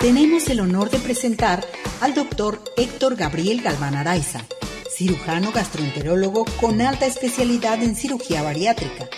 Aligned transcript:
tenemos 0.00 0.48
el 0.48 0.60
honor 0.60 0.90
de 0.90 0.98
presentar 0.98 1.66
al 2.00 2.14
doctor 2.14 2.62
Héctor 2.76 3.16
Gabriel 3.16 3.62
Galván 3.62 3.96
Araiza, 3.96 4.44
cirujano 4.88 5.50
gastroenterólogo 5.50 6.44
con 6.60 6.80
alta 6.80 7.06
especialidad 7.06 7.82
en 7.82 7.96
cirugía 7.96 8.42
bariátrica, 8.42 9.08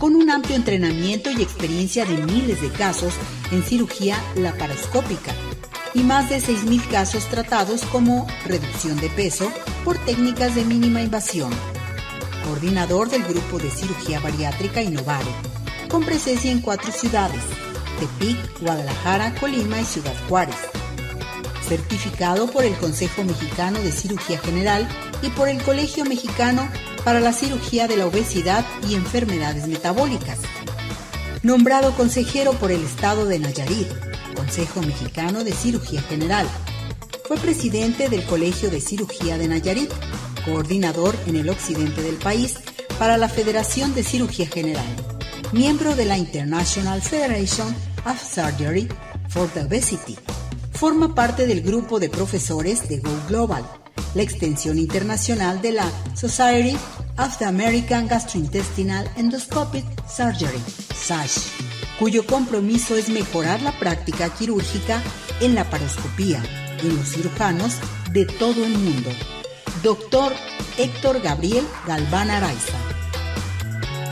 con 0.00 0.16
un 0.16 0.30
amplio 0.30 0.56
entrenamiento 0.56 1.30
y 1.30 1.42
experiencia 1.42 2.04
de 2.04 2.18
miles 2.18 2.60
de 2.60 2.70
casos 2.70 3.14
en 3.52 3.62
cirugía 3.62 4.16
laparoscópica 4.34 5.32
y 5.94 6.00
más 6.00 6.28
de 6.28 6.38
6.000 6.38 6.88
casos 6.88 7.26
tratados 7.26 7.82
como 7.84 8.26
reducción 8.44 8.98
de 9.00 9.08
peso 9.10 9.50
por 9.84 9.96
técnicas 9.98 10.54
de 10.56 10.64
mínima 10.64 11.02
invasión. 11.02 11.50
Coordinador 12.44 13.08
del 13.10 13.22
grupo 13.22 13.58
de 13.58 13.70
cirugía 13.70 14.20
bariátrica 14.20 14.82
Innovare, 14.82 15.30
con 15.88 16.04
presencia 16.04 16.50
en 16.50 16.60
cuatro 16.60 16.92
ciudades, 16.92 17.42
Tepic, 17.98 18.60
Guadalajara, 18.60 19.34
Colima 19.40 19.80
y 19.80 19.84
Ciudad 19.84 20.14
Juárez. 20.28 20.56
Certificado 21.66 22.46
por 22.50 22.64
el 22.64 22.74
Consejo 22.76 23.24
Mexicano 23.24 23.80
de 23.80 23.90
Cirugía 23.90 24.38
General 24.38 24.88
y 25.22 25.30
por 25.30 25.48
el 25.48 25.62
Colegio 25.62 26.04
Mexicano 26.04 26.68
para 27.04 27.20
la 27.20 27.32
Cirugía 27.32 27.88
de 27.88 27.96
la 27.96 28.06
Obesidad 28.06 28.64
y 28.88 28.94
Enfermedades 28.94 29.66
Metabólicas. 29.66 30.38
Nombrado 31.42 31.94
consejero 31.94 32.52
por 32.52 32.70
el 32.70 32.82
Estado 32.84 33.24
de 33.26 33.38
Nayarit, 33.38 33.88
Consejo 34.34 34.80
Mexicano 34.82 35.44
de 35.44 35.52
Cirugía 35.52 36.02
General. 36.02 36.46
Fue 37.24 37.36
presidente 37.36 38.08
del 38.08 38.24
Colegio 38.24 38.70
de 38.70 38.80
Cirugía 38.80 39.38
de 39.38 39.48
Nayarit, 39.48 39.90
coordinador 40.44 41.16
en 41.26 41.36
el 41.36 41.48
occidente 41.48 42.02
del 42.02 42.16
país 42.16 42.58
para 42.98 43.16
la 43.16 43.28
Federación 43.28 43.94
de 43.94 44.04
Cirugía 44.04 44.46
General 44.46 45.15
miembro 45.52 45.94
de 45.94 46.04
la 46.04 46.18
International 46.18 47.00
Federation 47.00 47.74
of 48.04 48.20
Surgery 48.22 48.88
for 49.28 49.48
the 49.50 49.60
Obesity. 49.60 50.16
Forma 50.72 51.14
parte 51.14 51.46
del 51.46 51.62
grupo 51.62 51.98
de 51.98 52.08
profesores 52.08 52.88
de 52.88 52.98
Go 52.98 53.10
Global, 53.28 53.64
la 54.14 54.22
extensión 54.22 54.78
internacional 54.78 55.60
de 55.62 55.72
la 55.72 55.90
Society 56.14 56.76
of 57.18 57.36
the 57.38 57.44
American 57.44 58.08
Gastrointestinal 58.08 59.08
Endoscopic 59.16 59.84
Surgery, 60.08 60.60
SASH, 60.94 61.38
cuyo 61.98 62.26
compromiso 62.26 62.96
es 62.96 63.08
mejorar 63.08 63.62
la 63.62 63.78
práctica 63.78 64.28
quirúrgica 64.28 65.02
en 65.40 65.54
la 65.54 65.68
paroscopía 65.68 66.42
en 66.82 66.96
los 66.96 67.08
cirujanos 67.08 67.74
de 68.12 68.26
todo 68.26 68.64
el 68.64 68.76
mundo. 68.76 69.10
Doctor 69.82 70.32
Héctor 70.76 71.20
Gabriel 71.22 71.66
Galván 71.86 72.30
Araiza. 72.30 72.95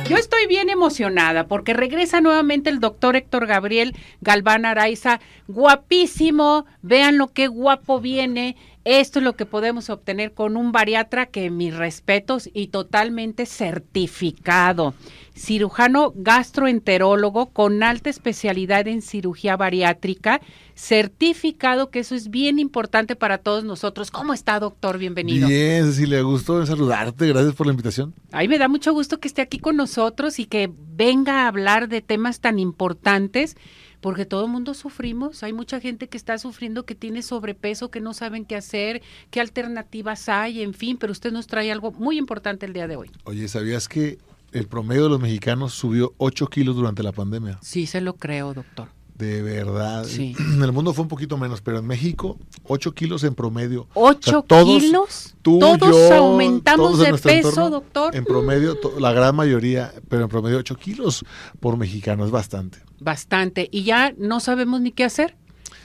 Yo 0.08 0.18
estoy 0.18 0.46
bien 0.46 0.68
emocionada 0.68 1.46
porque 1.46 1.72
regresa 1.72 2.20
nuevamente 2.20 2.68
el 2.68 2.78
doctor 2.78 3.16
Héctor 3.16 3.46
Gabriel 3.46 3.96
Galván 4.20 4.66
Araiza, 4.66 5.18
guapísimo, 5.48 6.66
vean 6.82 7.16
lo 7.16 7.28
que 7.28 7.46
guapo 7.46 8.00
viene. 8.00 8.54
Esto 8.84 9.18
es 9.18 9.24
lo 9.24 9.34
que 9.34 9.46
podemos 9.46 9.88
obtener 9.90 10.34
con 10.34 10.56
un 10.56 10.70
bariatra 10.70 11.26
que 11.26 11.50
mis 11.50 11.74
respetos 11.74 12.50
y 12.52 12.68
totalmente 12.68 13.46
certificado 13.46 14.94
cirujano 15.36 16.12
gastroenterólogo 16.14 17.46
con 17.46 17.82
alta 17.82 18.08
especialidad 18.08 18.86
en 18.86 19.02
cirugía 19.02 19.56
bariátrica, 19.56 20.40
certificado, 20.74 21.90
que 21.90 22.00
eso 22.00 22.14
es 22.14 22.30
bien 22.30 22.58
importante 22.58 23.16
para 23.16 23.38
todos 23.38 23.64
nosotros. 23.64 24.10
¿Cómo 24.10 24.32
está, 24.32 24.60
doctor? 24.60 24.98
Bienvenido. 24.98 25.48
Bien, 25.48 25.86
Cecilia, 25.86 26.22
gusto 26.22 26.64
saludarte. 26.64 27.26
Gracias 27.26 27.54
por 27.54 27.66
la 27.66 27.72
invitación. 27.72 28.14
Ay, 28.30 28.48
me 28.48 28.58
da 28.58 28.68
mucho 28.68 28.92
gusto 28.92 29.18
que 29.18 29.28
esté 29.28 29.42
aquí 29.42 29.58
con 29.58 29.76
nosotros 29.76 30.38
y 30.38 30.46
que 30.46 30.70
venga 30.72 31.42
a 31.42 31.48
hablar 31.48 31.88
de 31.88 32.00
temas 32.00 32.40
tan 32.40 32.58
importantes 32.58 33.56
porque 34.04 34.26
todo 34.26 34.44
el 34.44 34.50
mundo 34.50 34.74
sufrimos, 34.74 35.42
hay 35.42 35.54
mucha 35.54 35.80
gente 35.80 36.10
que 36.10 36.18
está 36.18 36.36
sufriendo, 36.36 36.84
que 36.84 36.94
tiene 36.94 37.22
sobrepeso, 37.22 37.90
que 37.90 38.02
no 38.02 38.12
saben 38.12 38.44
qué 38.44 38.54
hacer, 38.54 39.00
qué 39.30 39.40
alternativas 39.40 40.28
hay, 40.28 40.60
en 40.60 40.74
fin, 40.74 40.98
pero 40.98 41.10
usted 41.10 41.32
nos 41.32 41.46
trae 41.46 41.72
algo 41.72 41.90
muy 41.90 42.18
importante 42.18 42.66
el 42.66 42.74
día 42.74 42.86
de 42.86 42.96
hoy. 42.96 43.10
Oye, 43.24 43.48
¿sabías 43.48 43.88
que 43.88 44.18
el 44.52 44.68
promedio 44.68 45.04
de 45.04 45.08
los 45.08 45.20
mexicanos 45.20 45.72
subió 45.72 46.12
8 46.18 46.48
kilos 46.48 46.76
durante 46.76 47.02
la 47.02 47.12
pandemia. 47.12 47.58
Sí, 47.62 47.86
se 47.86 48.02
lo 48.02 48.16
creo, 48.16 48.52
doctor. 48.52 48.88
De 49.14 49.42
verdad. 49.42 50.04
Sí. 50.04 50.34
En 50.38 50.62
el 50.62 50.72
mundo 50.72 50.92
fue 50.92 51.02
un 51.02 51.08
poquito 51.08 51.36
menos, 51.36 51.60
pero 51.60 51.78
en 51.78 51.86
México, 51.86 52.38
8 52.64 52.92
kilos 52.94 53.24
en 53.24 53.34
promedio. 53.34 53.86
¿8 53.94 54.64
kilos? 54.64 55.34
todos 55.42 56.10
aumentamos 56.10 56.98
de 56.98 57.14
peso, 57.14 57.70
doctor. 57.70 58.14
En 58.16 58.24
promedio, 58.24 58.78
la 58.98 59.12
gran 59.12 59.36
mayoría, 59.36 59.92
pero 60.08 60.24
en 60.24 60.28
promedio 60.28 60.58
8 60.58 60.76
kilos 60.76 61.24
por 61.60 61.76
mexicano, 61.76 62.24
es 62.24 62.30
bastante. 62.30 62.78
Bastante. 62.98 63.68
Y 63.70 63.84
ya 63.84 64.14
no 64.18 64.40
sabemos 64.40 64.80
ni 64.80 64.90
qué 64.90 65.04
hacer 65.04 65.36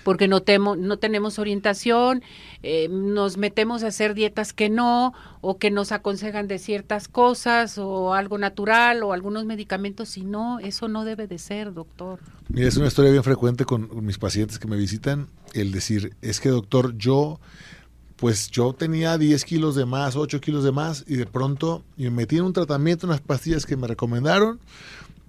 porque 0.03 0.27
no, 0.27 0.41
temo, 0.41 0.75
no 0.75 0.97
tenemos 0.97 1.39
orientación, 1.39 2.23
eh, 2.63 2.87
nos 2.89 3.37
metemos 3.37 3.83
a 3.83 3.87
hacer 3.87 4.13
dietas 4.13 4.53
que 4.53 4.69
no, 4.69 5.13
o 5.41 5.57
que 5.57 5.71
nos 5.71 5.91
aconsejan 5.91 6.47
de 6.47 6.59
ciertas 6.59 7.07
cosas, 7.07 7.77
o 7.77 8.13
algo 8.13 8.37
natural, 8.37 9.03
o 9.03 9.13
algunos 9.13 9.45
medicamentos, 9.45 10.17
y 10.17 10.23
no, 10.23 10.59
eso 10.59 10.87
no 10.87 11.05
debe 11.05 11.27
de 11.27 11.37
ser, 11.37 11.73
doctor. 11.73 12.19
Mira, 12.49 12.67
es 12.67 12.77
una 12.77 12.87
historia 12.87 13.11
bien 13.11 13.23
frecuente 13.23 13.65
con 13.65 14.05
mis 14.05 14.17
pacientes 14.17 14.59
que 14.59 14.67
me 14.67 14.77
visitan, 14.77 15.27
el 15.53 15.71
decir, 15.71 16.15
es 16.21 16.39
que 16.39 16.49
doctor, 16.49 16.97
yo 16.97 17.39
pues 18.19 18.51
yo 18.51 18.73
tenía 18.73 19.17
10 19.17 19.45
kilos 19.45 19.75
de 19.75 19.85
más, 19.85 20.17
8 20.17 20.41
kilos 20.41 20.65
de 20.65 20.73
más, 20.73 21.05
y 21.07 21.15
de 21.15 21.25
pronto 21.25 21.83
me 21.95 22.09
metí 22.09 22.37
en 22.37 22.43
un 22.43 22.53
tratamiento, 22.53 23.07
unas 23.07 23.21
pastillas 23.21 23.65
que 23.65 23.77
me 23.77 23.87
recomendaron, 23.87 24.59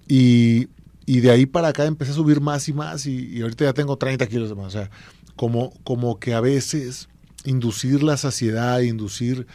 y 0.09 0.67
y 1.05 1.19
de 1.19 1.31
ahí 1.31 1.45
para 1.45 1.69
acá 1.69 1.85
empecé 1.85 2.11
a 2.11 2.15
subir 2.15 2.41
más 2.41 2.67
y 2.69 2.73
más 2.73 3.05
y, 3.05 3.41
ahorita 3.41 3.65
ya 3.65 3.73
tengo 3.73 3.97
30 3.97 4.27
kilos 4.27 4.49
de 4.49 4.55
más. 4.55 4.67
O 4.67 4.69
sea, 4.69 4.89
como, 5.35 5.73
como 5.83 6.19
que 6.19 6.33
a 6.33 6.41
veces 6.41 7.09
inducir 7.45 8.03
la 8.03 8.17
saciedad, 8.17 8.79
inducir 8.81 9.47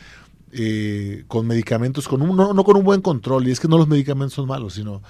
eh, 0.53 1.25
con 1.29 1.47
medicamentos, 1.47 2.09
con 2.09 2.23
un, 2.23 2.37
no, 2.37 2.65
con 2.65 2.77
un 2.77 2.85
buen 2.85 3.01
control, 3.01 3.47
y 3.47 3.53
es 3.53 3.61
que 3.61 3.69
no 3.69 3.79
los 3.79 3.89
medicamentos 3.89 4.35
son 4.35 4.49
malos, 4.49 4.75
sino 4.75 5.03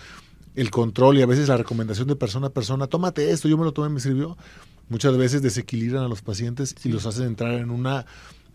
el 0.54 0.70
control 0.70 1.18
y 1.18 1.22
a 1.22 1.26
veces 1.26 1.48
la 1.48 1.56
recomendación 1.56 2.08
de 2.08 2.16
persona 2.16 2.48
a 2.48 2.50
persona, 2.50 2.86
tómate 2.86 3.30
esto, 3.30 3.48
yo 3.48 3.58
me 3.58 3.64
lo 3.64 3.72
tomé, 3.72 3.90
me 3.90 4.00
sirvió, 4.00 4.36
muchas 4.88 5.16
veces 5.16 5.42
desequilibran 5.42 6.04
a 6.04 6.08
los 6.08 6.22
pacientes 6.22 6.74
y 6.84 6.88
los 6.88 7.06
hacen 7.06 7.26
entrar 7.26 7.52
en 7.54 7.70
una 7.70 8.06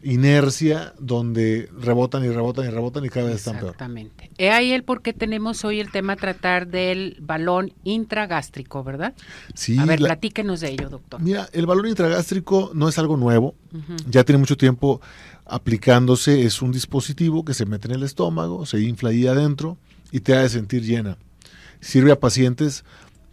inercia 0.04 0.94
donde 1.00 1.70
rebotan 1.78 2.24
y 2.24 2.30
rebotan 2.30 2.66
y 2.66 2.70
rebotan 2.70 3.06
y 3.06 3.10
cada 3.10 3.28
vez 3.28 3.36
están 3.38 3.56
peor. 3.56 3.72
Exactamente. 3.72 4.32
He 4.38 4.50
ahí 4.50 4.72
el 4.72 4.84
por 4.84 5.02
qué 5.02 5.14
tenemos 5.14 5.64
hoy 5.64 5.80
el 5.80 5.92
tema 5.92 6.16
tratar 6.16 6.68
del 6.68 7.18
balón 7.22 7.74
intragástrico, 7.84 8.84
¿verdad? 8.84 9.14
Sí. 9.54 9.78
A 9.78 9.86
ver, 9.86 10.00
platíquenos 10.00 10.62
de 10.62 10.72
ello, 10.72 10.90
doctor. 10.90 11.22
Mira, 11.22 11.50
el 11.54 11.66
balón 11.66 11.88
intragástrico 11.88 12.72
no 12.74 12.90
es 12.90 12.98
algo 12.98 13.18
nuevo, 13.18 13.56
ya 14.10 14.24
tiene 14.24 14.40
mucho 14.40 14.58
tiempo 14.58 15.02
aplicándose, 15.46 16.46
es 16.46 16.62
un 16.62 16.72
dispositivo 16.72 17.44
que 17.44 17.54
se 17.54 17.66
mete 17.66 17.88
en 17.88 17.96
el 17.96 18.04
estómago, 18.04 18.66
se 18.66 18.80
infla 18.80 19.10
ahí 19.10 19.28
adentro 19.28 19.78
y 20.12 20.22
te 20.22 20.36
hace 20.36 20.50
sentir 20.50 20.84
llena. 20.84 21.18
Sirve 21.80 22.12
a 22.12 22.20
pacientes 22.20 22.86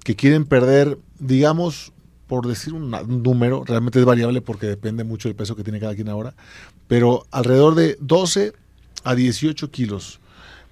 que 0.04 0.16
quieren 0.16 0.44
perder, 0.44 0.98
digamos, 1.18 1.92
por 2.28 2.46
decir 2.46 2.74
un, 2.74 2.90
número, 3.22 3.64
realmente 3.64 3.98
es 3.98 4.04
variable 4.04 4.40
porque 4.40 4.66
depende 4.66 5.02
mucho 5.02 5.28
del 5.28 5.36
peso 5.36 5.56
que 5.56 5.64
tiene 5.64 5.80
cada 5.80 5.94
quien 5.94 6.08
ahora, 6.08 6.34
pero 6.86 7.26
alrededor 7.30 7.74
de 7.74 7.96
12 8.00 8.52
a 9.02 9.14
18 9.14 9.70
kilos 9.70 10.20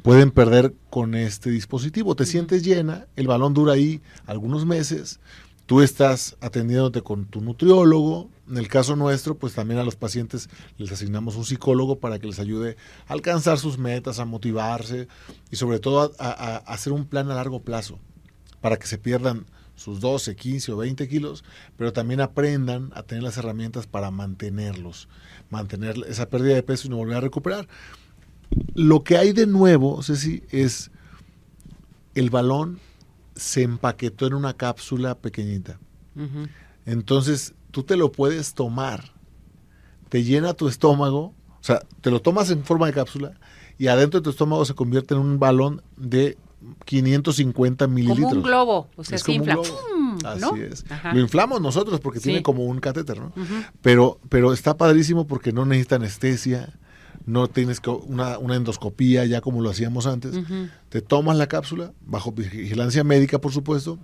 pueden 0.02 0.30
perder 0.30 0.74
con 0.90 1.14
este 1.14 1.50
dispositivo. 1.50 2.14
Te 2.14 2.26
sientes 2.26 2.62
llena, 2.62 3.06
el 3.16 3.26
balón 3.26 3.54
dura 3.54 3.72
ahí 3.72 4.02
algunos 4.26 4.66
meses, 4.66 5.18
tú 5.64 5.80
estás 5.80 6.36
atendiéndote 6.40 7.00
con 7.00 7.24
tu 7.24 7.40
nutriólogo, 7.40 8.28
en 8.48 8.58
el 8.58 8.68
caso 8.68 8.94
nuestro, 8.94 9.36
pues 9.36 9.54
también 9.54 9.80
a 9.80 9.84
los 9.84 9.96
pacientes 9.96 10.48
les 10.76 10.92
asignamos 10.92 11.36
un 11.36 11.44
psicólogo 11.44 11.98
para 11.98 12.18
que 12.18 12.26
les 12.26 12.38
ayude 12.38 12.76
a 13.08 13.14
alcanzar 13.14 13.58
sus 13.58 13.78
metas, 13.78 14.20
a 14.20 14.26
motivarse 14.26 15.08
y 15.50 15.56
sobre 15.56 15.80
todo 15.80 16.12
a 16.18 16.56
hacer 16.66 16.92
un 16.92 17.06
plan 17.06 17.30
a 17.30 17.34
largo 17.34 17.62
plazo 17.62 17.98
para 18.60 18.76
que 18.76 18.86
se 18.86 18.98
pierdan 18.98 19.46
sus 19.76 20.00
12, 20.00 20.34
15 20.34 20.72
o 20.72 20.76
20 20.78 21.08
kilos, 21.08 21.44
pero 21.76 21.92
también 21.92 22.20
aprendan 22.20 22.90
a 22.94 23.02
tener 23.02 23.22
las 23.22 23.36
herramientas 23.36 23.86
para 23.86 24.10
mantenerlos, 24.10 25.08
mantener 25.50 25.96
esa 26.08 26.28
pérdida 26.28 26.54
de 26.54 26.62
peso 26.62 26.88
y 26.88 26.90
no 26.90 26.96
volver 26.96 27.18
a 27.18 27.20
recuperar. 27.20 27.68
Lo 28.74 29.04
que 29.04 29.16
hay 29.16 29.32
de 29.32 29.46
nuevo, 29.46 30.02
Ceci, 30.02 30.42
es 30.50 30.90
el 32.14 32.30
balón 32.30 32.80
se 33.36 33.62
empaquetó 33.62 34.26
en 34.26 34.34
una 34.34 34.54
cápsula 34.54 35.14
pequeñita. 35.14 35.78
Entonces, 36.86 37.54
tú 37.70 37.82
te 37.82 37.96
lo 37.96 38.10
puedes 38.10 38.54
tomar, 38.54 39.12
te 40.08 40.24
llena 40.24 40.54
tu 40.54 40.66
estómago, 40.68 41.34
o 41.60 41.62
sea, 41.62 41.80
te 42.00 42.10
lo 42.10 42.22
tomas 42.22 42.50
en 42.50 42.64
forma 42.64 42.86
de 42.86 42.94
cápsula 42.94 43.38
y 43.76 43.88
adentro 43.88 44.20
de 44.20 44.24
tu 44.24 44.30
estómago 44.30 44.64
se 44.64 44.74
convierte 44.74 45.12
en 45.14 45.20
un 45.20 45.38
balón 45.38 45.82
de 45.98 46.38
550 46.84 47.86
mililitros. 47.86 48.28
Como 48.28 48.36
un 48.36 48.42
globo, 48.42 48.88
o 48.96 49.04
sea, 49.04 49.18
se 49.18 49.32
infla. 49.32 49.58
Así 50.24 50.60
es. 50.60 50.84
Lo 51.12 51.20
inflamos 51.20 51.60
nosotros 51.60 52.00
porque 52.00 52.20
tiene 52.20 52.42
como 52.42 52.64
un 52.64 52.78
catéter, 52.80 53.20
¿no? 53.20 53.32
pero, 53.82 54.18
pero 54.28 54.52
está 54.52 54.76
padrísimo 54.76 55.26
porque 55.26 55.52
no 55.52 55.64
necesita 55.66 55.96
anestesia, 55.96 56.78
no 57.26 57.48
tienes 57.48 57.80
una, 58.06 58.38
una 58.38 58.56
endoscopía 58.56 59.24
ya 59.26 59.40
como 59.40 59.60
lo 59.60 59.70
hacíamos 59.70 60.06
antes. 60.06 60.34
Te 60.88 61.02
tomas 61.02 61.36
la 61.36 61.46
cápsula, 61.46 61.92
bajo 62.06 62.32
vigilancia 62.32 63.04
médica, 63.04 63.40
por 63.40 63.52
supuesto, 63.52 63.98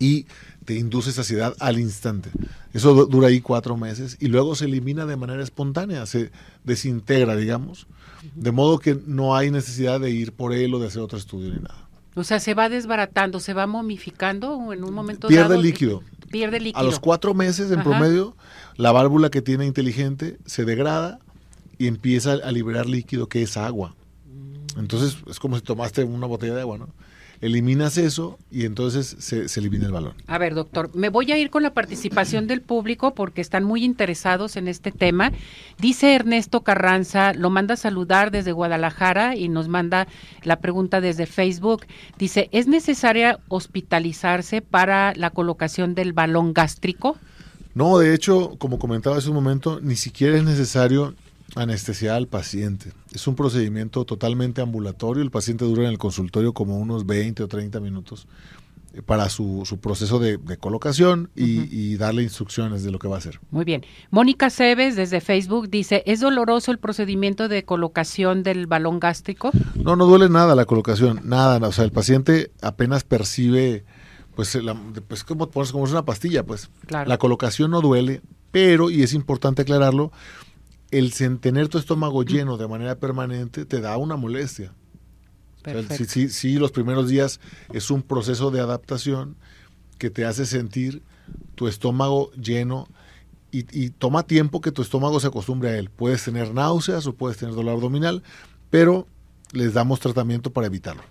y 0.00 0.26
te 0.64 0.74
induce 0.74 1.12
saciedad 1.12 1.54
al 1.60 1.78
instante. 1.78 2.30
Eso 2.72 3.06
dura 3.06 3.28
ahí 3.28 3.40
cuatro 3.40 3.76
meses 3.76 4.16
y 4.18 4.26
luego 4.26 4.56
se 4.56 4.64
elimina 4.64 5.06
de 5.06 5.16
manera 5.16 5.42
espontánea, 5.42 6.06
se 6.06 6.32
desintegra, 6.64 7.36
digamos, 7.36 7.86
de 8.34 8.50
modo 8.50 8.80
que 8.80 8.98
no 9.06 9.36
hay 9.36 9.52
necesidad 9.52 10.00
de 10.00 10.10
ir 10.10 10.32
por 10.32 10.52
él 10.52 10.74
o 10.74 10.80
de 10.80 10.88
hacer 10.88 11.02
otro 11.02 11.18
estudio 11.18 11.50
ni 11.50 11.60
nada. 11.60 11.88
O 12.16 12.24
sea, 12.24 12.40
se 12.40 12.54
va 12.54 12.68
desbaratando, 12.68 13.38
se 13.38 13.54
va 13.54 13.66
momificando 13.66 14.72
en 14.72 14.82
un 14.82 14.92
momento 14.92 15.28
pierde 15.28 15.58
líquido. 15.58 16.02
Pierde 16.30 16.58
líquido. 16.60 16.80
A 16.80 16.82
los 16.82 16.98
cuatro 16.98 17.34
meses, 17.34 17.70
en 17.70 17.82
promedio, 17.82 18.36
la 18.76 18.92
válvula 18.92 19.30
que 19.30 19.42
tiene 19.42 19.66
inteligente 19.66 20.38
se 20.46 20.64
degrada 20.64 21.18
y 21.78 21.86
empieza 21.86 22.32
a 22.32 22.52
liberar 22.52 22.86
líquido 22.86 23.28
que 23.28 23.42
es 23.42 23.56
agua. 23.56 23.94
Mm. 24.26 24.80
Entonces 24.80 25.18
es 25.28 25.38
como 25.38 25.56
si 25.56 25.62
tomaste 25.62 26.04
una 26.04 26.26
botella 26.26 26.54
de 26.54 26.60
agua, 26.62 26.78
¿no? 26.78 26.88
Eliminas 27.40 27.96
eso 27.96 28.38
y 28.50 28.66
entonces 28.66 29.16
se, 29.18 29.46
elimina 29.58 29.86
el 29.86 29.92
balón. 29.92 30.14
A 30.26 30.38
ver, 30.38 30.54
doctor, 30.54 30.90
me 30.94 31.08
voy 31.08 31.32
a 31.32 31.38
ir 31.38 31.50
con 31.50 31.62
la 31.62 31.72
participación 31.72 32.46
del 32.46 32.60
público 32.60 33.14
porque 33.14 33.40
están 33.40 33.64
muy 33.64 33.84
interesados 33.84 34.56
en 34.56 34.68
este 34.68 34.92
tema. 34.92 35.32
Dice 35.78 36.14
Ernesto 36.14 36.62
Carranza, 36.62 37.32
lo 37.32 37.50
manda 37.50 37.74
a 37.74 37.76
saludar 37.78 38.30
desde 38.30 38.52
Guadalajara 38.52 39.36
y 39.36 39.48
nos 39.48 39.68
manda 39.68 40.06
la 40.42 40.60
pregunta 40.60 41.00
desde 41.00 41.26
Facebook. 41.26 41.86
Dice, 42.18 42.48
¿es 42.52 42.66
necesaria 42.66 43.38
hospitalizarse 43.48 44.60
para 44.60 45.14
la 45.14 45.30
colocación 45.30 45.94
del 45.94 46.12
balón 46.12 46.52
gástrico? 46.52 47.16
No, 47.74 47.98
de 47.98 48.14
hecho, 48.14 48.56
como 48.58 48.78
comentaba 48.78 49.16
hace 49.16 49.28
un 49.28 49.36
momento, 49.36 49.80
ni 49.80 49.96
siquiera 49.96 50.36
es 50.36 50.44
necesario 50.44 51.14
anestesiar 51.56 52.16
al 52.16 52.28
paciente. 52.28 52.92
Es 53.12 53.26
un 53.26 53.34
procedimiento 53.34 54.04
totalmente 54.04 54.60
ambulatorio. 54.60 55.22
El 55.22 55.30
paciente 55.30 55.64
dura 55.64 55.82
en 55.82 55.90
el 55.90 55.98
consultorio 55.98 56.52
como 56.52 56.78
unos 56.78 57.06
20 57.06 57.42
o 57.42 57.48
30 57.48 57.80
minutos 57.80 58.26
eh, 58.92 59.02
para 59.02 59.28
su, 59.28 59.62
su 59.64 59.78
proceso 59.78 60.18
de, 60.18 60.38
colocación 60.58 61.30
y, 61.36 61.96
darle 61.96 62.22
instrucciones 62.22 62.82
de 62.82 62.90
lo 62.90 62.98
que 62.98 63.08
va 63.08 63.16
a 63.16 63.18
hacer. 63.18 63.40
Muy 63.50 63.64
bien. 63.64 63.84
Mónica 64.10 64.50
Cebes 64.50 64.96
desde 64.96 65.20
Facebook 65.20 65.68
dice, 65.68 66.02
¿es 66.06 66.20
doloroso 66.20 66.72
el 66.72 66.78
procedimiento 66.78 67.48
de 67.48 67.64
colocación 67.64 68.42
del 68.42 68.66
balón 68.66 68.98
gástrico? 68.98 69.50
No, 69.74 69.96
no 69.96 70.06
duele 70.06 70.28
nada 70.28 70.54
la 70.54 70.64
colocación, 70.64 71.20
nada. 71.24 71.66
O 71.66 71.72
sea, 71.72 71.84
el 71.84 71.92
paciente 71.92 72.50
apenas 72.62 73.04
percibe, 73.04 73.84
pues, 74.34 74.58
pues 75.06 75.24
como, 75.24 75.48
como 75.50 75.84
es 75.84 75.90
una 75.90 76.04
pastilla, 76.04 76.44
pues. 76.44 76.70
La 76.88 77.18
colocación 77.18 77.70
no 77.70 77.80
duele, 77.80 78.22
pero, 78.50 78.90
y 78.90 79.02
es 79.02 79.12
importante 79.12 79.62
aclararlo, 79.62 80.10
el 80.90 81.12
tener 81.40 81.68
tu 81.68 81.78
estómago 81.78 82.22
lleno 82.24 82.56
de 82.56 82.68
manera 82.68 82.96
permanente 82.96 83.64
te 83.64 83.80
da 83.80 83.96
una 83.96 84.16
molestia. 84.16 84.72
sí, 86.06 86.28
sí, 86.28 86.54
los 86.54 86.72
primeros 86.72 87.08
días 87.08 87.40
es 87.72 87.90
un 87.90 88.02
proceso 88.02 88.50
de 88.50 88.60
adaptación 88.60 89.36
que 89.98 90.10
te 90.10 90.24
hace 90.24 90.46
sentir 90.46 91.02
tu 91.54 91.68
estómago 91.68 92.32
lleno 92.32 92.88
y, 93.52 93.66
y, 93.78 93.90
toma 93.90 94.22
tiempo 94.22 94.60
que 94.60 94.70
tu 94.70 94.80
estómago 94.80 95.18
se 95.18 95.26
acostumbre 95.26 95.70
a 95.70 95.76
él. 95.76 95.90
Puedes 95.90 96.24
tener 96.24 96.54
náuseas 96.54 97.06
o 97.06 97.14
puedes 97.14 97.36
tener 97.36 97.54
dolor 97.54 97.74
abdominal, 97.74 98.22
pero 98.70 99.08
les 99.52 99.74
damos 99.74 99.98
tratamiento 99.98 100.52
para 100.52 100.68
evitarlo. 100.68 101.02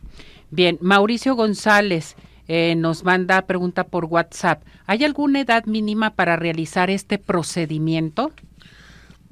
Bien, 0.50 0.78
Mauricio 0.82 1.36
González 1.36 2.16
eh, 2.48 2.76
nos 2.76 3.04
manda 3.04 3.42
pregunta 3.44 3.86
por 3.86 4.06
WhatsApp. 4.06 4.64
¿Hay 4.88 5.04
alguna 5.04 5.42
edad 5.42 5.66
mínima 5.66 6.16
para 6.16 6.36
realizar 6.36 6.90
este 6.90 7.20
procedimiento? 7.20 8.32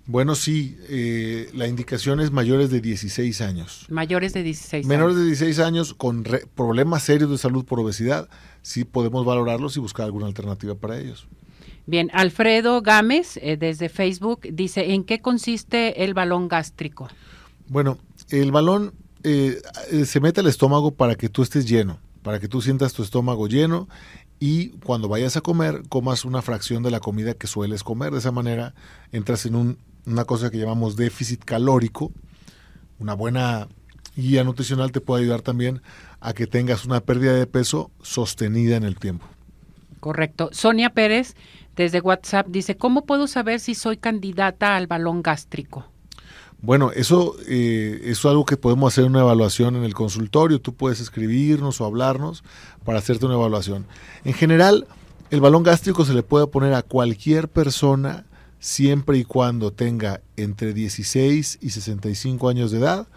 Bueno, 0.08 0.36
sí, 0.36 0.78
eh, 0.88 1.50
la 1.54 1.68
indicación 1.68 2.22
es 2.22 2.32
mayores 2.32 2.70
de 2.70 2.80
16 2.80 3.42
años. 3.42 3.86
Mayores 3.90 4.32
de 4.32 4.42
16 4.42 4.74
años. 4.74 4.88
Menores 4.88 5.18
de 5.18 5.26
16 5.26 5.60
años 5.60 5.94
con 5.94 6.26
problemas 6.56 7.04
serios 7.04 7.30
de 7.30 7.38
salud 7.38 7.66
por 7.66 7.82
obesidad, 7.82 8.30
sí 8.62 8.86
podemos 8.86 9.26
valorarlos 9.26 9.76
y 9.76 9.82
buscar 9.82 10.06
alguna 10.06 10.28
alternativa 10.28 10.76
para 10.76 10.98
ellos. 10.98 11.28
Bien, 11.88 12.10
Alfredo 12.14 12.82
Gámez, 12.82 13.38
eh, 13.42 13.58
desde 13.58 13.90
Facebook, 13.90 14.48
dice, 14.50 14.94
¿en 14.94 15.04
qué 15.04 15.20
consiste 15.20 16.06
el 16.06 16.14
balón 16.14 16.48
gástrico? 16.48 17.10
Bueno, 17.68 17.98
el 18.30 18.54
balón 18.54 18.94
eh, 19.24 19.62
se 20.06 20.22
mete 20.22 20.40
al 20.40 20.48
estómago 20.48 20.92
para 20.92 21.16
que 21.16 21.28
tú 21.28 21.44
estés 21.44 21.68
lleno, 21.68 22.00
para 22.24 22.40
que 22.40 22.48
tú 22.48 22.62
sientas 22.62 22.94
tu 22.94 23.04
estómago 23.04 23.48
lleno 23.48 23.90
y 24.40 24.70
cuando 24.84 25.08
vayas 25.08 25.38
a 25.38 25.42
comer, 25.42 25.84
comas 25.90 26.26
una 26.26 26.42
fracción 26.42 26.84
de 26.84 26.92
la 26.92 27.00
comida 27.00 27.34
que 27.34 27.48
sueles 27.48 27.84
comer. 27.84 28.12
De 28.12 28.20
esa 28.20 28.32
manera 28.32 28.74
entras 29.12 29.46
en 29.46 29.56
un 29.56 29.78
una 30.08 30.26
cosa 30.26 30.50
que 30.50 30.58
llamamos 30.58 30.96
déficit 30.96 31.44
calórico. 31.44 32.12
Una 32.98 33.14
buena 33.14 33.68
guía 34.16 34.44
nutricional 34.44 34.92
te 34.92 35.02
puede 35.02 35.24
ayudar 35.24 35.42
también 35.42 35.82
a 36.20 36.34
que 36.34 36.48
tengas 36.48 36.86
una 36.86 37.02
pérdida 37.02 37.34
de 37.34 37.46
peso 37.46 37.92
sostenida 38.02 38.78
en 38.78 38.84
el 38.84 38.98
tiempo. 38.98 39.28
Correcto. 40.00 40.50
Sonia 40.54 40.92
Pérez, 40.92 41.36
desde 41.76 42.00
WhatsApp, 42.00 42.48
dice, 42.48 42.78
¿cómo 42.78 43.06
puedo 43.06 43.28
saber 43.28 43.60
si 43.60 43.76
soy 43.76 43.98
candidata 43.98 44.76
al 44.76 44.88
balón 44.88 45.22
gástrico? 45.22 45.92
Bueno, 46.60 46.92
eso, 46.92 47.36
eh, 47.48 48.02
es 48.06 48.26
algo 48.26 48.46
que 48.46 48.58
podemos 48.58 48.92
hacer 48.92 49.06
una 49.06 49.20
evaluación 49.20 49.76
en 49.76 49.84
el 49.84 49.94
consultorio. 49.94 50.60
Tú 50.60 50.74
puedes 50.74 51.00
escribirnos 51.00 51.80
o 51.80 51.86
hablarnos 51.86 52.44
para 52.84 52.98
hacerte 52.98 53.26
una 53.26 53.36
evaluación. 53.36 53.86
En 54.26 54.34
general, 54.34 54.88
el 55.30 55.40
balón 55.40 55.64
gástrico 55.64 56.04
se 56.04 56.14
le 56.14 56.24
puede 56.24 56.48
poner 56.48 56.74
a 56.74 56.82
cualquier 56.82 57.48
persona 57.48 58.26
siempre 58.60 59.20
y 59.20 59.24
cuando 59.24 59.72
tenga 59.72 60.22
entre 60.36 60.74
16 60.74 61.60
y 61.62 61.70
65 61.70 62.50
años 62.50 62.72
de 62.72 62.80
edad 62.80 63.08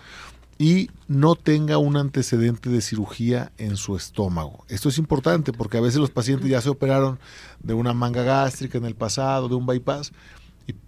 y 0.58 0.90
no 1.08 1.36
tenga 1.36 1.78
un 1.78 1.96
antecedente 1.96 2.68
de 2.68 2.82
cirugía 2.82 3.50
en 3.56 3.78
su 3.78 3.96
estómago. 3.96 4.66
Esto 4.68 4.90
es 4.90 4.98
importante 4.98 5.54
porque 5.54 5.78
a 5.78 5.80
veces 5.80 5.98
los 5.98 6.10
pacientes 6.10 6.50
ya 6.50 6.60
se 6.60 6.68
operaron 6.68 7.18
de 7.60 7.72
una 7.72 7.94
manga 7.94 8.22
gástrica 8.22 8.76
en 8.76 8.84
el 8.84 8.94
pasado, 8.94 9.48
de 9.48 9.54
un 9.54 9.64
bypass, 9.64 10.12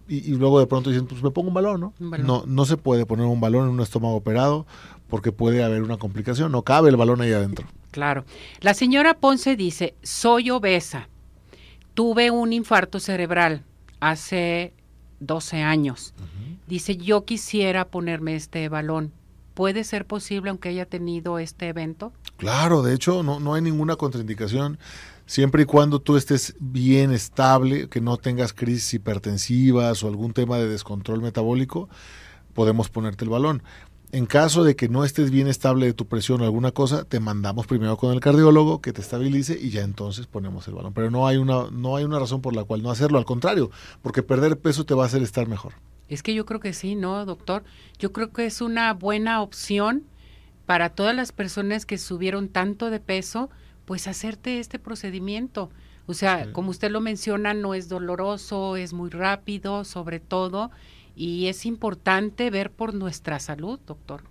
y, 0.08 0.34
luego 0.34 0.60
de 0.60 0.66
pronto 0.66 0.90
dicen, 0.90 1.06
pues 1.06 1.22
me 1.22 1.30
pongo 1.30 1.48
un 1.48 1.54
balón, 1.54 1.80
¿no? 1.80 1.94
No, 1.98 2.44
no 2.46 2.64
se 2.64 2.76
puede 2.76 3.06
poner 3.06 3.26
un 3.26 3.40
balón 3.40 3.68
en 3.68 3.74
un 3.74 3.80
estómago 3.80 4.16
operado 4.16 4.66
porque 5.08 5.32
puede 5.32 5.62
haber 5.62 5.82
una 5.82 5.96
complicación, 5.96 6.52
no 6.52 6.62
cabe 6.62 6.90
el 6.90 6.96
balón 6.96 7.20
ahí 7.20 7.32
adentro. 7.32 7.66
Claro. 7.90 8.24
La 8.60 8.74
señora 8.74 9.14
Ponce 9.18 9.56
dice, 9.56 9.94
soy 10.02 10.50
obesa, 10.50 11.08
tuve 11.94 12.30
un 12.30 12.52
infarto 12.52 12.98
cerebral, 12.98 13.64
hace 14.00 14.72
12 15.20 15.62
años. 15.62 16.14
Dice, 16.66 16.96
yo 16.96 17.24
quisiera 17.24 17.86
ponerme 17.86 18.34
este 18.34 18.68
balón. 18.68 19.12
¿Puede 19.54 19.84
ser 19.84 20.06
posible 20.06 20.48
aunque 20.48 20.70
haya 20.70 20.86
tenido 20.86 21.38
este 21.38 21.68
evento? 21.68 22.12
Claro, 22.38 22.82
de 22.82 22.94
hecho 22.94 23.22
no, 23.22 23.38
no 23.38 23.54
hay 23.54 23.60
ninguna 23.60 23.96
contraindicación. 23.96 24.78
Siempre 25.32 25.62
y 25.62 25.64
cuando 25.64 25.98
tú 25.98 26.18
estés 26.18 26.54
bien 26.60 27.10
estable, 27.10 27.88
que 27.88 28.02
no 28.02 28.18
tengas 28.18 28.52
crisis 28.52 28.92
hipertensivas 28.92 30.04
o 30.04 30.08
algún 30.08 30.34
tema 30.34 30.58
de 30.58 30.68
descontrol 30.68 31.22
metabólico, 31.22 31.88
podemos 32.52 32.90
ponerte 32.90 33.24
el 33.24 33.30
balón. 33.30 33.62
En 34.12 34.26
caso 34.26 34.62
de 34.62 34.76
que 34.76 34.90
no 34.90 35.04
estés 35.04 35.30
bien 35.30 35.48
estable 35.48 35.86
de 35.86 35.94
tu 35.94 36.06
presión 36.06 36.42
o 36.42 36.44
alguna 36.44 36.72
cosa, 36.72 37.04
te 37.04 37.18
mandamos 37.18 37.66
primero 37.66 37.96
con 37.96 38.12
el 38.12 38.20
cardiólogo 38.20 38.82
que 38.82 38.92
te 38.92 39.00
estabilice 39.00 39.58
y 39.58 39.70
ya 39.70 39.80
entonces 39.80 40.26
ponemos 40.26 40.68
el 40.68 40.74
balón. 40.74 40.92
Pero 40.92 41.10
no 41.10 41.26
hay 41.26 41.38
una, 41.38 41.70
no 41.70 41.96
hay 41.96 42.04
una 42.04 42.18
razón 42.18 42.42
por 42.42 42.54
la 42.54 42.64
cual 42.64 42.82
no 42.82 42.90
hacerlo, 42.90 43.16
al 43.16 43.24
contrario, 43.24 43.70
porque 44.02 44.22
perder 44.22 44.58
peso 44.58 44.84
te 44.84 44.92
va 44.92 45.04
a 45.04 45.06
hacer 45.06 45.22
estar 45.22 45.48
mejor. 45.48 45.72
Es 46.10 46.22
que 46.22 46.34
yo 46.34 46.44
creo 46.44 46.60
que 46.60 46.74
sí, 46.74 46.94
¿no, 46.94 47.24
doctor? 47.24 47.64
Yo 47.98 48.12
creo 48.12 48.34
que 48.34 48.44
es 48.44 48.60
una 48.60 48.92
buena 48.92 49.40
opción 49.40 50.02
para 50.66 50.90
todas 50.90 51.16
las 51.16 51.32
personas 51.32 51.86
que 51.86 51.96
subieron 51.96 52.50
tanto 52.50 52.90
de 52.90 53.00
peso, 53.00 53.48
pues 53.84 54.06
hacerte 54.08 54.58
este 54.60 54.78
procedimiento. 54.78 55.70
O 56.06 56.14
sea, 56.14 56.52
como 56.52 56.70
usted 56.70 56.90
lo 56.90 57.00
menciona, 57.00 57.54
no 57.54 57.74
es 57.74 57.88
doloroso, 57.88 58.76
es 58.76 58.92
muy 58.92 59.10
rápido, 59.10 59.84
sobre 59.84 60.18
todo, 60.18 60.70
y 61.14 61.46
es 61.46 61.64
importante 61.64 62.50
ver 62.50 62.70
por 62.70 62.94
nuestra 62.94 63.38
salud, 63.38 63.78
doctor. 63.86 64.22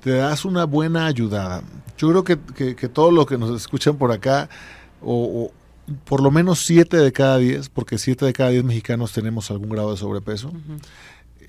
Te 0.00 0.10
das 0.10 0.44
una 0.44 0.64
buena 0.64 1.06
ayudada. 1.06 1.62
Yo 1.96 2.08
creo 2.10 2.24
que, 2.24 2.74
que, 2.74 2.88
todo 2.88 3.10
lo 3.12 3.26
que 3.26 3.38
nos 3.38 3.54
escuchan 3.54 3.96
por 3.96 4.10
acá, 4.10 4.48
o, 5.00 5.52
por 6.04 6.22
lo 6.22 6.30
menos 6.30 6.60
siete 6.60 6.96
de 6.96 7.12
cada 7.12 7.38
diez, 7.38 7.68
porque 7.68 7.98
siete 7.98 8.24
de 8.24 8.32
cada 8.32 8.50
diez 8.50 8.64
mexicanos 8.64 9.12
tenemos 9.12 9.50
algún 9.50 9.68
grado 9.68 9.92
de 9.92 9.96
sobrepeso. 9.96 10.52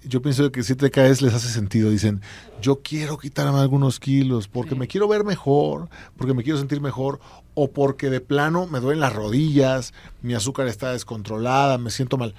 Yo 0.07 0.21
pienso 0.21 0.51
que 0.51 0.63
siete 0.63 0.85
de 0.85 0.91
cada 0.91 1.07
diez 1.07 1.21
les 1.21 1.33
hace 1.33 1.49
sentido. 1.49 1.89
Dicen, 1.89 2.21
yo 2.61 2.81
quiero 2.83 3.17
quitarme 3.17 3.59
algunos 3.59 3.99
kilos 3.99 4.47
porque 4.47 4.75
me 4.75 4.87
quiero 4.87 5.07
ver 5.07 5.23
mejor, 5.23 5.89
porque 6.17 6.33
me 6.33 6.43
quiero 6.43 6.59
sentir 6.59 6.81
mejor, 6.81 7.19
o 7.53 7.71
porque 7.71 8.09
de 8.09 8.21
plano 8.21 8.67
me 8.67 8.79
duelen 8.79 8.99
las 8.99 9.13
rodillas, 9.13 9.93
mi 10.21 10.33
azúcar 10.33 10.67
está 10.67 10.91
descontrolada, 10.91 11.77
me 11.77 11.91
siento 11.91 12.17
mal 12.17 12.33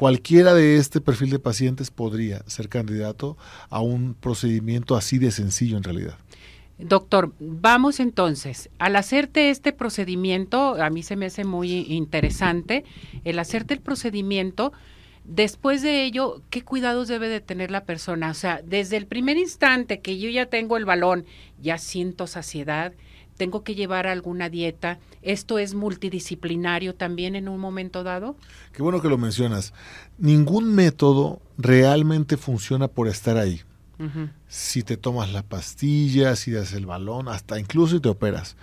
Cualquiera 0.00 0.54
de 0.54 0.78
este 0.78 1.02
perfil 1.02 1.28
de 1.28 1.38
pacientes 1.38 1.90
podría 1.90 2.42
ser 2.46 2.70
candidato 2.70 3.36
a 3.68 3.82
un 3.82 4.14
procedimiento 4.14 4.96
así 4.96 5.18
de 5.18 5.30
sencillo 5.30 5.76
en 5.76 5.82
realidad. 5.82 6.16
Doctor, 6.78 7.34
vamos 7.38 8.00
entonces, 8.00 8.70
al 8.78 8.96
hacerte 8.96 9.50
este 9.50 9.74
procedimiento, 9.74 10.82
a 10.82 10.88
mí 10.88 11.02
se 11.02 11.16
me 11.16 11.26
hace 11.26 11.44
muy 11.44 11.80
interesante, 11.92 12.86
el 13.24 13.38
hacerte 13.38 13.74
el 13.74 13.80
procedimiento, 13.80 14.72
después 15.30 15.80
de 15.80 16.04
ello, 16.04 16.42
¿qué 16.50 16.62
cuidados 16.62 17.08
debe 17.08 17.28
de 17.28 17.40
tener 17.40 17.70
la 17.70 17.84
persona? 17.84 18.30
O 18.30 18.34
sea, 18.34 18.60
desde 18.64 18.96
el 18.96 19.06
primer 19.06 19.36
instante 19.36 20.00
que 20.00 20.18
yo 20.18 20.28
ya 20.28 20.46
tengo 20.46 20.76
el 20.76 20.84
balón, 20.84 21.24
ya 21.62 21.78
siento 21.78 22.26
saciedad, 22.26 22.92
tengo 23.36 23.62
que 23.62 23.74
llevar 23.74 24.06
alguna 24.06 24.50
dieta. 24.50 24.98
¿Esto 25.22 25.58
es 25.58 25.74
multidisciplinario 25.74 26.94
también 26.94 27.36
en 27.36 27.48
un 27.48 27.60
momento 27.60 28.02
dado? 28.02 28.36
Qué 28.72 28.82
bueno 28.82 29.00
que 29.00 29.08
lo 29.08 29.16
mencionas. 29.16 29.72
Ningún 30.18 30.74
método 30.74 31.40
realmente 31.56 32.36
funciona 32.36 32.88
por 32.88 33.08
estar 33.08 33.38
ahí. 33.38 33.62
Si 34.48 34.82
te 34.82 34.96
tomas 34.96 35.30
la 35.30 35.42
pastilla, 35.42 36.34
si 36.34 36.52
das 36.52 36.72
el 36.72 36.86
balón, 36.86 37.28
hasta 37.28 37.60
incluso 37.60 37.96
si 37.96 38.00
te 38.00 38.08
operas, 38.08 38.56